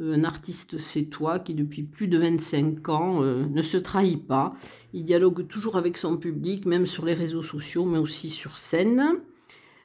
un 0.00 0.24
artiste 0.24 0.78
c'est 0.78 1.04
toi 1.04 1.38
qui 1.38 1.54
depuis 1.54 1.82
plus 1.82 2.08
de 2.08 2.18
25 2.18 2.88
ans 2.88 3.22
euh, 3.22 3.46
ne 3.46 3.62
se 3.62 3.76
trahit 3.76 4.26
pas. 4.26 4.54
Il 4.92 5.04
dialogue 5.04 5.46
toujours 5.46 5.76
avec 5.76 5.96
son 5.96 6.16
public, 6.16 6.66
même 6.66 6.86
sur 6.86 7.04
les 7.04 7.14
réseaux 7.14 7.42
sociaux, 7.42 7.84
mais 7.84 7.98
aussi 7.98 8.30
sur 8.30 8.58
scène. 8.58 9.20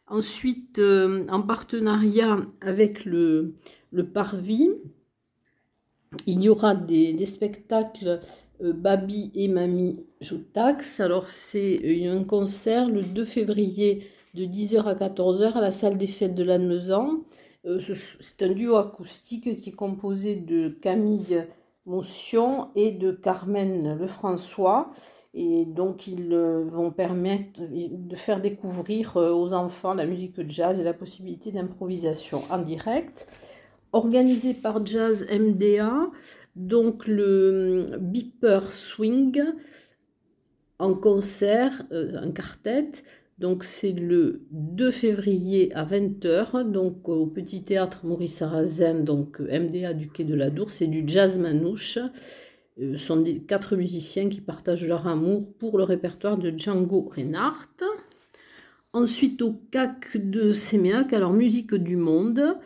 Ensuite, 0.08 0.80
euh, 0.80 1.25
en 1.30 1.41
partenariat 1.41 2.46
avec 2.62 3.06
le, 3.06 3.56
Parvis, 4.13 4.70
il 6.25 6.41
y 6.41 6.50
aura 6.50 6.75
des, 6.75 7.25
spectacles 7.25 8.20
Babi 8.62 9.32
et 9.34 9.48
Mamie 9.48 10.06
Joutax. 10.20 11.00
Alors, 11.00 11.27
c'est 11.27 11.80
un 12.08 12.24
concert 12.24 12.89
le 12.89 13.01
2 13.01 13.24
février 13.24 14.06
de 14.34 14.46
10h 14.46 14.84
à 14.84 14.96
14h 14.96 15.53
à 15.53 15.62
la 15.62 15.72
salle 15.72 15.98
des 15.98 16.08
fêtes 16.08 16.36
de. 16.36 16.44
Euh, 16.50 17.24
c'est 17.63 18.41
un 18.41 18.53
duo 18.53 18.75
acoustique 18.77 19.60
qui 19.62 19.70
est 19.70 19.74
composé 19.74 20.36
de 20.36 20.70
Camille 20.70 21.46
Motion 21.86 22.70
et 22.75 22.91
de 22.91 23.12
Carmen 23.12 23.98
Lefrançois. 23.98 24.91
Et 25.34 25.65
donc, 25.65 26.08
ils 26.08 26.34
euh, 26.34 26.65
vont 26.65 26.91
permettre 26.91 27.62
de 27.62 28.15
faire 28.15 28.41
découvrir 28.41 29.15
euh, 29.15 29.32
aux 29.32 29.53
enfants 29.53 29.94
la 29.94 30.06
musique 30.06 30.48
jazz 30.50 30.77
et 30.77 30.84
la 30.84 30.94
possibilité 30.94 31.51
d'improvisation 31.51 32.44
en 32.50 32.58
direct. 32.58 33.27
Organisé 33.94 34.53
par 34.53 34.86
Jazz 34.86 35.25
MDA, 35.32 36.10
donc 36.56 37.08
le 37.08 37.98
Beeper 38.00 38.72
Swing 38.74 39.41
en 40.80 40.94
concert, 40.96 41.84
un 41.91 42.32
quartet, 42.32 42.91
donc 43.40 43.64
c'est 43.64 43.92
le 43.92 44.42
2 44.52 44.92
février 44.92 45.74
à 45.74 45.86
20h, 45.86 46.70
donc 46.70 47.10
au 47.10 47.26
Petit 47.26 47.64
Théâtre 47.64 48.06
Maurice 48.06 48.36
Sarrazin, 48.36 48.96
donc 48.96 49.40
MDA 49.40 49.94
du 49.94 50.10
Quai 50.10 50.24
de 50.24 50.36
la 50.36 50.50
Dour, 50.50 50.70
c'est 50.70 50.88
du 50.88 51.04
jazz 51.08 51.40
manouche. 51.40 51.98
Euh, 52.80 52.94
ce 52.94 52.98
sont 52.98 53.18
des 53.18 53.40
quatre 53.40 53.76
musiciens 53.76 54.30
qui 54.30 54.42
partagent 54.42 54.88
leur 54.88 55.08
amour 55.08 55.52
pour 55.60 55.78
le 55.78 55.84
répertoire 55.84 56.38
de 56.38 56.54
Django 56.56 57.10
Reinhardt. 57.16 57.84
Ensuite 58.94 59.42
au 59.42 59.54
CAC 59.72 60.18
de 60.18 60.52
Séméac, 60.52 61.14
alors 61.14 61.34
musique 61.34 61.74
du 61.74 61.96
monde, 61.96 62.58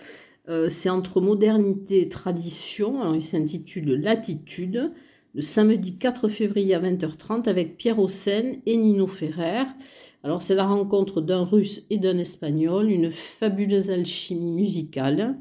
euh, 0.49 0.69
c'est 0.69 0.89
entre 0.89 1.21
modernité 1.21 2.01
et 2.01 2.09
tradition, 2.09 3.01
alors 3.01 3.15
il 3.15 3.23
s'intitule 3.23 4.01
Latitude, 4.01 4.91
le 5.35 5.41
samedi 5.41 5.97
4 5.97 6.29
février 6.29 6.75
à 6.75 6.79
20h30 6.79 7.49
avec 7.49 7.75
Pierre 7.75 7.99
Haussen 7.99 8.61
et 8.65 8.77
Nino 8.77 9.05
Ferrer. 9.05 9.65
Alors 10.23 10.41
c'est 10.41 10.55
la 10.55 10.65
rencontre 10.65 11.19
d'un 11.19 11.43
russe 11.43 11.85
et 11.89 11.97
d'un 11.97 12.17
espagnol, 12.17 12.89
une 12.89 13.11
fabuleuse 13.11 13.91
alchimie 13.91 14.53
musicale. 14.53 15.35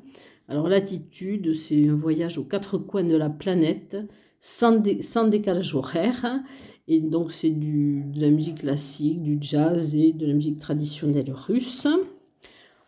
Alors 0.49 0.69
l'attitude, 0.69 1.55
c'est 1.55 1.89
un 1.89 1.95
voyage 1.95 2.39
aux 2.39 2.45
quatre 2.45 2.77
coins 2.77 3.05
de 3.05 3.15
la 3.15 3.31
planète, 3.31 3.97
sans, 4.41 4.81
décalage 5.29 5.77
horaire. 5.77 6.41
Et 6.89 7.01
donc 7.01 7.31
c'est 7.31 7.51
de 7.51 8.21
la 8.21 8.31
musique 8.31 8.59
classique, 8.59 9.23
du 9.23 9.39
jazz 9.41 9.95
et 9.95 10.13
de 10.13 10.27
la 10.27 10.35
musique 10.35 10.59
traditionnelle 10.59 11.33
russe. 11.33 11.87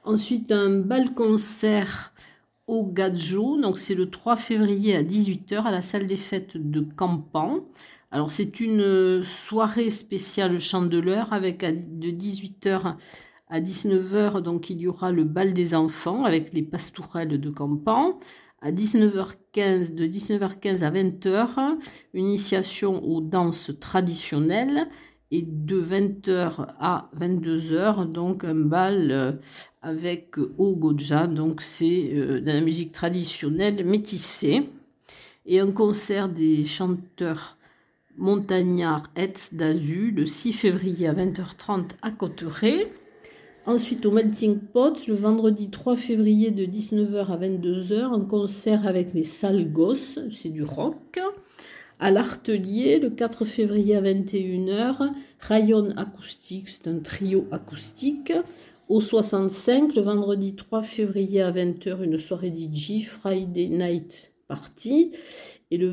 Ensuite 0.02 0.50
un 0.50 0.80
bal 0.80 1.14
concert 1.14 2.12
au 2.66 2.84
Gadjo, 2.84 3.60
donc 3.60 3.78
c'est 3.78 3.94
le 3.94 4.10
3 4.10 4.36
février 4.36 4.96
à 4.96 5.02
18h 5.02 5.62
à 5.62 5.70
la 5.70 5.80
salle 5.80 6.06
des 6.06 6.16
fêtes 6.16 6.56
de 6.56 6.80
Campan. 6.80 7.64
Alors 8.10 8.30
c'est 8.30 8.60
une 8.60 9.22
soirée 9.22 9.90
spéciale 9.90 10.58
chandeleur 10.58 11.32
avec 11.32 11.64
de 11.64 12.10
18h 12.10 12.96
à 13.48 13.60
19h, 13.60 14.40
donc 14.40 14.70
il 14.70 14.80
y 14.80 14.88
aura 14.88 15.12
le 15.12 15.24
bal 15.24 15.52
des 15.52 15.74
enfants 15.74 16.24
avec 16.24 16.52
les 16.52 16.62
pastourelles 16.62 17.40
de 17.40 17.50
Campan. 17.50 18.18
À 18.62 18.72
19h15, 18.72 19.94
de 19.94 20.06
19h15 20.06 20.82
à 20.82 20.90
20h, 20.90 21.78
une 22.14 22.24
initiation 22.24 23.04
aux 23.04 23.20
danses 23.20 23.70
traditionnelles 23.78 24.88
et 25.30 25.42
de 25.42 25.80
20h 25.80 26.66
à 26.78 27.10
22h, 27.18 28.10
donc 28.10 28.44
un 28.44 28.54
bal 28.54 29.10
euh, 29.10 29.32
avec 29.82 30.36
Ogoja, 30.58 31.26
donc 31.26 31.62
c'est 31.62 32.10
euh, 32.12 32.40
de 32.40 32.46
la 32.46 32.60
musique 32.60 32.92
traditionnelle 32.92 33.84
métissée, 33.84 34.68
et 35.46 35.60
un 35.60 35.70
concert 35.72 36.28
des 36.28 36.64
chanteurs 36.64 37.56
montagnards 38.16 39.10
Etz 39.16 39.54
d'Azu 39.54 40.10
le 40.10 40.26
6 40.26 40.52
février 40.52 41.06
à 41.06 41.12
20h30 41.12 41.90
à 42.02 42.10
Cotteret. 42.10 42.92
Ensuite, 43.66 44.06
au 44.06 44.12
Melting 44.12 44.58
Pot, 44.58 45.08
le 45.08 45.14
vendredi 45.14 45.70
3 45.70 45.96
février 45.96 46.52
de 46.52 46.64
19h 46.64 47.32
à 47.32 47.36
22h, 47.36 48.14
un 48.14 48.20
concert 48.20 48.86
avec 48.86 49.12
les 49.12 49.24
Salgos, 49.24 50.20
c'est 50.30 50.50
du 50.50 50.62
rock. 50.62 51.18
À 51.98 52.10
l'Artelier, 52.10 52.98
le 52.98 53.08
4 53.08 53.46
février 53.46 53.96
à 53.96 54.02
21h, 54.02 55.12
Rayon 55.40 55.94
Acoustique, 55.96 56.68
c'est 56.68 56.88
un 56.88 56.98
trio 56.98 57.46
acoustique. 57.50 58.34
Au 58.90 59.00
65, 59.00 59.94
le 59.94 60.02
vendredi 60.02 60.54
3 60.54 60.82
février 60.82 61.40
à 61.40 61.50
20h, 61.50 62.02
une 62.02 62.18
soirée 62.18 62.52
DJ, 62.52 63.02
Friday 63.06 63.68
Night 63.68 64.34
Party. 64.46 65.12
Et 65.70 65.78
le, 65.78 65.90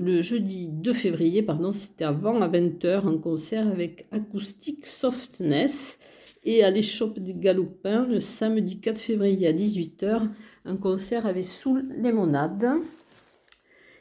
le 0.00 0.22
jeudi 0.22 0.70
2 0.70 0.92
février, 0.92 1.42
pardon, 1.42 1.72
c'était 1.72 2.04
avant 2.04 2.42
à 2.42 2.48
20h, 2.48 3.06
un 3.06 3.18
concert 3.18 3.68
avec 3.68 4.06
Acoustic 4.10 4.84
Softness 4.86 6.00
et 6.42 6.64
à 6.64 6.70
l'échoppe 6.70 7.20
des 7.20 7.32
Galopins 7.32 8.06
le 8.06 8.18
samedi 8.18 8.80
4 8.80 8.98
février 8.98 9.46
à 9.46 9.52
18h, 9.52 10.28
un 10.64 10.76
concert 10.76 11.26
avec 11.26 11.44
Soul 11.44 11.86
Lémonade. 11.96 12.66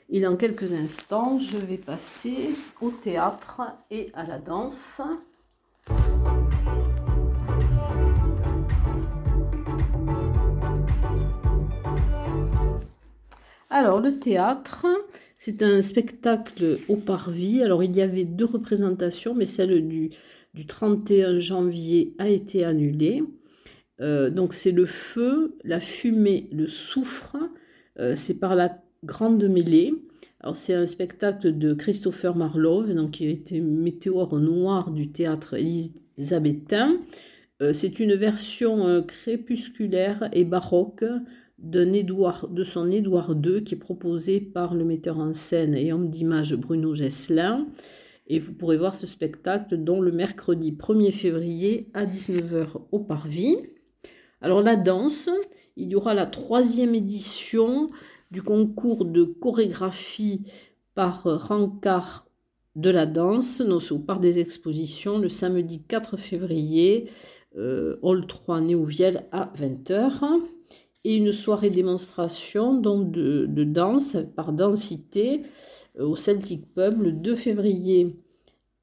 Et 0.09 0.19
dans 0.19 0.35
quelques 0.35 0.71
instants, 0.73 1.39
je 1.39 1.57
vais 1.57 1.77
passer 1.77 2.49
au 2.81 2.91
théâtre 2.91 3.61
et 3.89 4.11
à 4.13 4.25
la 4.25 4.39
danse. 4.39 5.01
Alors, 13.69 14.01
le 14.01 14.19
théâtre, 14.19 14.85
c'est 15.35 15.63
un 15.63 15.81
spectacle 15.81 16.77
au 16.87 16.95
parvis. 16.97 17.63
Alors, 17.63 17.83
il 17.83 17.95
y 17.95 18.01
avait 18.01 18.23
deux 18.23 18.45
représentations, 18.45 19.33
mais 19.33 19.45
celle 19.45 19.87
du 19.87 20.11
du 20.53 20.65
31 20.65 21.39
janvier 21.39 22.13
a 22.17 22.29
été 22.29 22.63
annulé. 22.63 23.23
Euh, 24.01 24.29
donc 24.29 24.53
c'est 24.53 24.71
le 24.71 24.85
feu, 24.85 25.57
la 25.63 25.79
fumée, 25.79 26.47
le 26.51 26.67
soufre. 26.67 27.37
Euh, 27.99 28.15
c'est 28.15 28.39
par 28.39 28.55
la 28.55 28.69
Grande 29.03 29.43
Mêlée. 29.43 29.93
C'est 30.53 30.73
un 30.73 30.85
spectacle 30.85 31.57
de 31.57 31.73
Christopher 31.73 32.35
Marlowe, 32.35 32.93
donc 32.93 33.11
qui 33.11 33.27
a 33.27 33.29
été 33.29 33.61
météore 33.61 34.37
noir 34.37 34.91
du 34.91 35.11
théâtre 35.11 35.55
élisabétain. 35.55 36.97
Euh, 37.61 37.73
c'est 37.73 37.99
une 37.99 38.15
version 38.15 39.03
crépusculaire 39.03 40.29
et 40.33 40.43
baroque 40.43 41.05
de 41.59 42.63
son 42.63 42.91
Édouard 42.91 43.35
II 43.43 43.63
qui 43.63 43.75
est 43.75 43.77
proposé 43.77 44.41
par 44.41 44.73
le 44.73 44.83
metteur 44.83 45.19
en 45.19 45.33
scène 45.33 45.75
et 45.75 45.93
homme 45.93 46.09
d'image 46.09 46.55
Bruno 46.55 46.93
Gesselin. 46.93 47.67
Et 48.27 48.39
vous 48.39 48.53
pourrez 48.53 48.77
voir 48.77 48.95
ce 48.95 49.07
spectacle 49.07 49.77
dont 49.77 50.01
le 50.01 50.11
mercredi 50.11 50.71
1er 50.71 51.11
février 51.11 51.89
à 51.93 52.05
19h 52.05 52.81
au 52.91 52.99
Parvis. 52.99 53.57
Alors 54.41 54.61
la 54.61 54.75
danse, 54.75 55.29
il 55.77 55.89
y 55.89 55.95
aura 55.95 56.13
la 56.13 56.25
troisième 56.25 56.95
édition 56.95 57.89
du 58.33 58.41
concours 58.41 59.05
de 59.05 59.23
chorégraphie 59.23 60.41
par 60.95 61.23
rencard 61.23 62.27
de 62.75 62.89
la 62.89 63.05
danse, 63.05 63.61
non, 63.61 63.77
au 63.91 63.99
Parc 63.99 64.21
des 64.21 64.39
Expositions, 64.39 65.19
le 65.19 65.29
samedi 65.29 65.83
4 65.83 66.17
février, 66.17 67.11
euh, 67.55 67.99
Hall 68.01 68.25
3 68.25 68.61
Néouviel 68.61 69.27
à 69.31 69.53
20h. 69.55 70.41
Et 71.03 71.15
une 71.15 71.31
soirée 71.31 71.69
démonstration 71.69 72.73
donc 72.73 73.11
de, 73.11 73.63
danse 73.63 74.17
par 74.35 74.51
densité 74.51 75.43
euh, 75.99 76.07
au 76.07 76.15
Celtic 76.15 76.73
Pub 76.73 77.03
le 77.03 77.11
2 77.11 77.35
février 77.35 78.15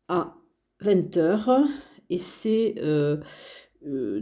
à 0.07 0.37
20h. 0.81 1.67
Et 2.11 2.19
c'est 2.19 2.77
euh, 2.79 3.17
euh, 3.87 4.21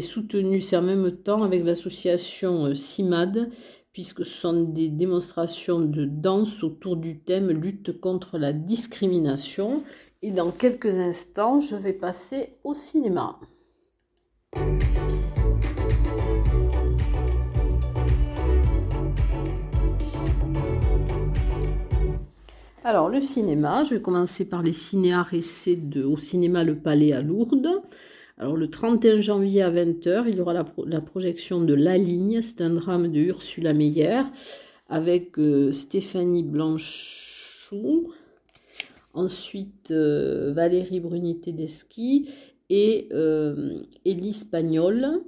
soutenu, 0.00 0.60
c'est 0.60 0.76
en 0.76 0.82
même 0.82 1.10
temps 1.10 1.42
avec 1.42 1.64
l'association 1.64 2.74
CIMAD, 2.74 3.50
puisque 3.96 4.26
ce 4.26 4.36
sont 4.36 4.62
des 4.62 4.90
démonstrations 4.90 5.80
de 5.80 6.04
danse 6.04 6.62
autour 6.62 6.98
du 6.98 7.18
thème 7.18 7.48
lutte 7.48 7.98
contre 7.98 8.36
la 8.36 8.52
discrimination. 8.52 9.84
Et 10.20 10.32
dans 10.32 10.50
quelques 10.50 10.98
instants, 10.98 11.60
je 11.60 11.76
vais 11.76 11.94
passer 11.94 12.58
au 12.62 12.74
cinéma. 12.74 13.40
Alors, 22.84 23.08
le 23.08 23.22
cinéma, 23.22 23.82
je 23.84 23.94
vais 23.94 24.02
commencer 24.02 24.46
par 24.46 24.62
les 24.62 24.74
de, 24.74 26.04
au 26.04 26.18
cinéma 26.18 26.64
Le 26.64 26.76
Palais 26.76 27.14
à 27.14 27.22
Lourdes. 27.22 27.80
Alors, 28.38 28.56
le 28.58 28.68
31 28.68 29.22
janvier 29.22 29.62
à 29.62 29.70
20h, 29.70 30.24
il 30.28 30.36
y 30.36 30.40
aura 30.40 30.52
la, 30.52 31.00
projection 31.00 31.62
de 31.62 31.72
La 31.72 31.96
Ligne, 31.96 32.42
c'est 32.42 32.60
un 32.60 32.68
drame 32.68 33.10
de 33.10 33.18
Ursula 33.18 33.72
Meyer 33.72 34.20
avec 34.90 35.38
euh, 35.38 35.72
Stéphanie 35.72 36.42
Blanchou, 36.42 38.12
ensuite 39.14 39.90
euh, 39.90 40.52
Valérie 40.52 41.00
Bruni-Tedeschi 41.00 42.28
et 42.68 43.08
euh, 43.12 43.80
Élise 44.04 44.44
Pagnol. 44.44 45.22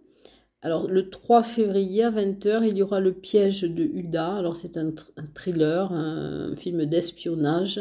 Alors, 0.60 0.86
le 0.86 1.08
3 1.08 1.44
février 1.44 2.04
à 2.04 2.10
20h, 2.10 2.68
il 2.68 2.76
y 2.76 2.82
aura 2.82 3.00
Le 3.00 3.14
piège 3.14 3.62
de 3.62 3.84
Huda. 3.84 4.34
Alors, 4.34 4.54
c'est 4.54 4.76
un, 4.76 4.92
thriller, 5.34 5.92
un, 5.92 6.54
film 6.56 6.84
d'espionnage 6.84 7.80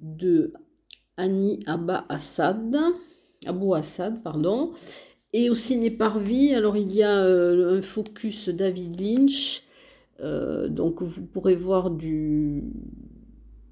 de 0.00 0.54
Annie 1.18 1.60
Abba 1.66 2.06
Assad, 2.08 2.74
Abou 3.46 3.74
Assad, 3.74 4.22
pardon. 4.22 4.72
Et 5.32 5.50
au 5.50 5.54
ciné 5.54 5.90
Parvis, 5.90 6.54
alors 6.54 6.76
il 6.76 6.94
y 6.94 7.02
a 7.02 7.24
euh, 7.24 7.76
un 7.76 7.82
focus 7.82 8.48
David 8.48 9.00
Lynch. 9.00 9.62
Euh, 10.20 10.68
donc, 10.68 11.02
vous 11.02 11.22
pourrez 11.26 11.56
voir 11.56 11.90
du 11.90 12.62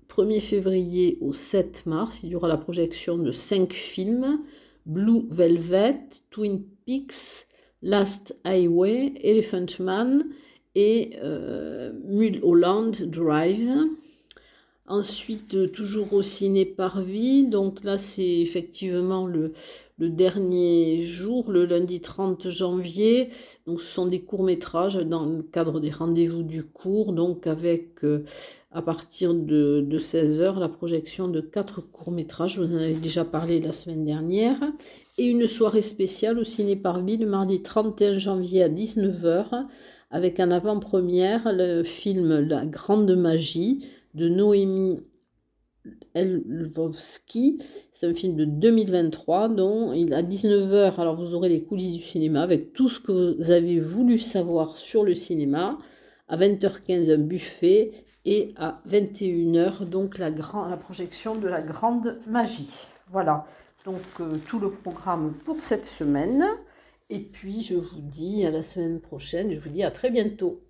1er 0.09 0.41
février 0.41 1.19
au 1.21 1.33
7 1.33 1.87
mars, 1.87 2.21
il 2.23 2.31
y 2.31 2.35
aura 2.35 2.49
la 2.49 2.59
projection 2.59 3.17
de 3.17 3.31
5 3.31 3.73
films 3.73 4.41
Blue 4.85 5.27
Velvet, 5.31 6.01
Twin 6.31 6.65
Peaks. 6.85 7.47
Last 7.83 8.39
Highway, 8.45 9.15
Elephant 9.23 9.81
Man 9.81 10.27
et 10.75 11.17
euh, 11.23 11.93
Mulholland 12.05 12.93
Drive. 13.11 13.69
Ensuite, 14.89 15.71
toujours 15.73 16.13
au 16.13 16.23
ciné 16.23 16.65
Parvis. 16.65 17.45
Donc 17.45 17.85
là, 17.85 17.97
c'est 17.97 18.41
effectivement 18.41 19.27
le, 19.27 19.53
dernier 19.99 21.03
jour, 21.03 21.53
le 21.53 21.65
lundi 21.65 22.01
30 22.01 22.49
janvier. 22.49 23.29
Donc 23.67 23.81
ce 23.81 23.87
sont 23.87 24.07
des 24.07 24.23
courts-métrages 24.23 24.97
dans 24.97 25.25
le 25.25 25.43
cadre 25.43 25.79
des 25.79 25.91
rendez-vous 25.91 26.43
du 26.43 26.65
cours. 26.65 27.13
Donc 27.13 27.47
avec 27.47 28.05
euh, 28.05 28.25
à 28.73 28.83
partir 28.83 29.35
de, 29.35 29.87
16h 29.93 30.59
la 30.59 30.69
projection 30.69 31.29
de 31.29 31.41
quatre 31.41 31.81
courts-métrages. 31.81 32.59
Vous 32.59 32.73
en 32.73 32.79
avez 32.79 32.95
déjà 32.95 33.25
parlé 33.25 33.61
la 33.61 33.73
semaine 33.73 34.05
dernière 34.05 34.59
et 35.17 35.27
une 35.27 35.47
soirée 35.47 35.83
spéciale 35.83 36.39
au 36.39 36.45
Ciné 36.45 36.75
Parvis 36.75 37.19
le 37.19 37.27
mardi 37.27 37.63
31 37.63 38.19
janvier 38.19 38.63
à 38.65 38.69
19h 38.69 39.67
avec 40.13 40.39
en 40.39 40.51
avant-première 40.51 41.53
le 41.53 41.83
film 41.83 42.39
La 42.41 42.65
Grande 42.67 43.11
Magie 43.17 43.89
de 44.15 44.29
Noémie 44.29 45.01
Elvovski. 46.15 47.61
C'est 47.93 48.07
un 48.07 48.15
film 48.15 48.37
de 48.37 48.45
2023 48.45 49.49
dont 49.49 49.93
il 49.93 50.13
à 50.13 50.23
19h, 50.23 51.01
alors 51.01 51.17
vous 51.17 51.35
aurez 51.35 51.49
les 51.49 51.65
coulisses 51.65 51.95
du 51.95 52.03
cinéma 52.03 52.43
avec 52.43 52.75
tout 52.75 52.89
ce 52.89 53.01
que 53.01 53.37
vous 53.37 53.51
avez 53.51 53.81
voulu 53.81 54.19
savoir 54.19 54.77
sur 54.77 55.03
le 55.03 55.15
cinéma. 55.15 55.79
À 56.29 56.37
20h15 56.37 57.13
un 57.13 57.19
buffet 57.19 57.93
et 58.25 58.55
à 58.57 58.81
21h 58.89 59.89
donc 59.89 60.19
la, 60.19 60.31
la 60.31 60.77
projection 60.77 61.35
de 61.35 61.49
la 61.49 61.63
Grande 61.63 62.19
Magie. 62.29 62.71
Voilà 63.09 63.47
donc 63.85 64.03
euh, 64.21 64.37
tout 64.47 64.59
le 64.59 64.71
programme 64.71 65.35
pour 65.45 65.57
cette 65.57 65.87
semaine. 65.87 66.45
Et 67.13 67.19
puis 67.19 67.63
je 67.63 67.75
vous 67.75 68.01
dis 68.01 68.47
à 68.47 68.51
la 68.51 68.63
semaine 68.63 68.99
prochaine, 68.99 69.53
je 69.53 69.61
vous 69.61 69.69
dis 69.69 69.83
à 69.83 69.91
très 69.91 70.11
bientôt. 70.11 70.65